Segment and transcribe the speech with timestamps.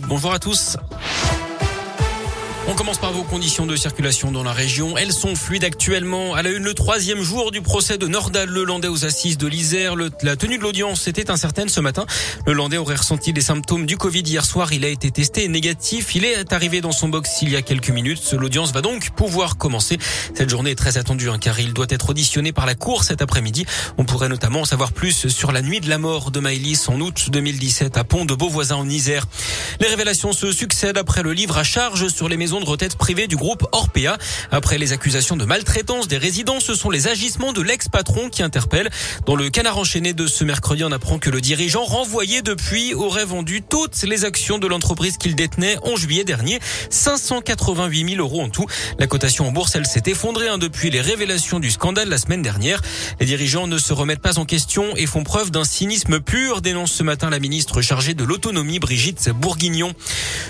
[0.00, 0.76] Bonjour à tous.
[2.68, 4.98] On commence par vos conditions de circulation dans la région.
[4.98, 6.34] Elles sont fluides actuellement.
[6.34, 9.94] À la une, le troisième jour du procès de Nordal Lelandais aux assises de l'Isère.
[10.22, 12.06] La tenue de l'audience était incertaine ce matin.
[12.44, 14.72] Le Landais aurait ressenti des symptômes du Covid hier soir.
[14.72, 16.16] Il a été testé négatif.
[16.16, 18.32] Il est arrivé dans son box il y a quelques minutes.
[18.32, 19.96] L'audience va donc pouvoir commencer.
[20.34, 23.22] Cette journée est très attendue hein, car il doit être auditionné par la Cour cet
[23.22, 23.64] après-midi.
[23.96, 27.00] On pourrait notamment en savoir plus sur la nuit de la mort de Maëlys en
[27.00, 29.26] août 2017 à Pont de Beauvoisin en Isère.
[29.80, 33.26] Les révélations se succèdent après le livre à charge sur les maisons de retraite privée
[33.26, 34.18] du groupe Orpea.
[34.50, 38.90] Après les accusations de maltraitance des résidents, ce sont les agissements de l'ex-patron qui interpellent.
[39.26, 43.24] Dans le canard enchaîné de ce mercredi, on apprend que le dirigeant renvoyé depuis aurait
[43.24, 46.60] vendu toutes les actions de l'entreprise qu'il détenait en juillet dernier.
[46.90, 48.66] 588 000 euros en tout.
[48.98, 52.42] La cotation en bourse, elle s'est effondrée hein, depuis les révélations du scandale la semaine
[52.42, 52.82] dernière.
[53.20, 56.92] Les dirigeants ne se remettent pas en question et font preuve d'un cynisme pur, dénonce
[56.92, 59.92] ce matin la ministre chargée de l'autonomie, Brigitte Bourguignon.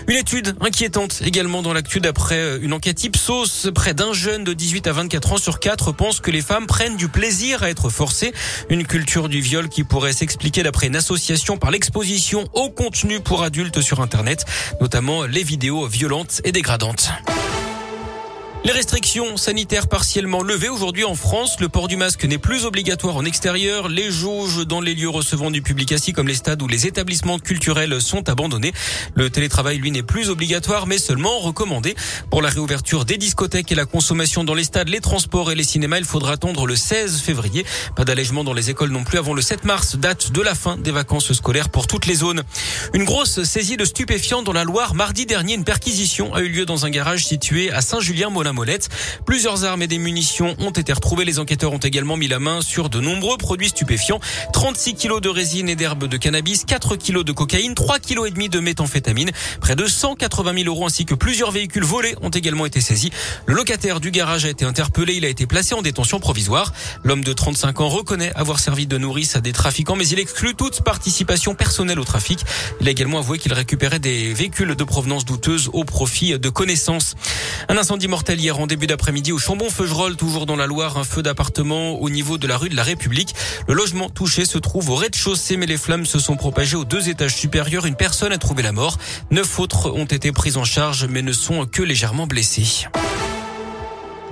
[0.08, 3.70] Une étude inquiétante également dans d'après euh, une enquête Ipsos.
[3.74, 6.96] Près d'un jeune de 18 à 24 ans sur 4 pense que les femmes prennent
[6.96, 8.32] du plaisir à être forcées.
[8.70, 13.42] Une culture du viol qui pourrait s'expliquer d'après une association par l'exposition au contenu pour
[13.42, 14.44] adultes sur Internet,
[14.80, 17.10] notamment les vidéos violentes et dégradantes.
[18.66, 21.60] Les restrictions sanitaires partiellement levées aujourd'hui en France.
[21.60, 23.86] Le port du masque n'est plus obligatoire en extérieur.
[23.86, 27.38] Les jauges dans les lieux recevant du public assis comme les stades ou les établissements
[27.38, 28.72] culturels sont abandonnés.
[29.14, 31.94] Le télétravail, lui, n'est plus obligatoire mais seulement recommandé.
[32.28, 35.62] Pour la réouverture des discothèques et la consommation dans les stades, les transports et les
[35.62, 37.64] cinémas, il faudra attendre le 16 février.
[37.94, 40.76] Pas d'allègement dans les écoles non plus avant le 7 mars, date de la fin
[40.76, 42.42] des vacances scolaires pour toutes les zones.
[42.94, 44.94] Une grosse saisie de stupéfiants dans la Loire.
[44.94, 48.88] Mardi dernier, une perquisition a eu lieu dans un garage situé à Saint-Julien-Molin molette.
[49.26, 51.24] Plusieurs armes et des munitions ont été retrouvées.
[51.24, 54.18] Les enquêteurs ont également mis la main sur de nombreux produits stupéfiants.
[54.52, 58.30] 36 kilos de résine et d'herbe de cannabis, 4 kilos de cocaïne, 3 kilos et
[58.30, 62.66] demi de méthamphétamine, près de 180 000 euros ainsi que plusieurs véhicules volés ont également
[62.66, 63.10] été saisis.
[63.44, 65.14] Le locataire du garage a été interpellé.
[65.14, 66.72] Il a été placé en détention provisoire.
[67.04, 70.54] L'homme de 35 ans reconnaît avoir servi de nourrice à des trafiquants, mais il exclut
[70.54, 72.40] toute participation personnelle au trafic.
[72.80, 77.14] Il a également avoué qu'il récupérait des véhicules de provenance douteuse au profit de connaissances.
[77.68, 81.20] Un incendie mortel hier en début d'après-midi au Chambon-Feugerolles, toujours dans la Loire, un feu
[81.20, 83.34] d'appartement au niveau de la rue de la République.
[83.66, 87.08] Le logement touché se trouve au rez-de-chaussée, mais les flammes se sont propagées aux deux
[87.08, 87.86] étages supérieurs.
[87.86, 88.98] Une personne a trouvé la mort.
[89.32, 92.86] Neuf autres ont été prises en charge, mais ne sont que légèrement blessés.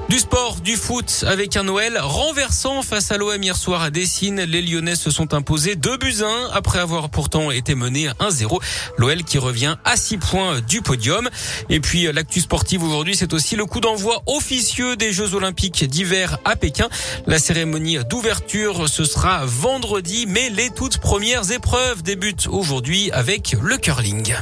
[0.09, 4.43] Du sport, du foot avec un Noël renversant face à l'OM hier soir à Dessine.
[4.43, 8.61] Les Lyonnais se sont imposés 2 buts 1 après avoir pourtant été menés 1-0.
[8.99, 11.29] L'OL qui revient à 6 points du podium.
[11.71, 16.39] Et puis l'actu sportive aujourd'hui, c'est aussi le coup d'envoi officieux des Jeux Olympiques d'hiver
[16.45, 16.89] à Pékin.
[17.27, 23.79] La cérémonie d'ouverture, ce sera vendredi, mais les toutes premières épreuves débutent aujourd'hui avec le
[23.79, 24.35] curling.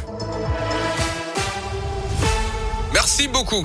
[2.92, 3.60] Merci beaucoup.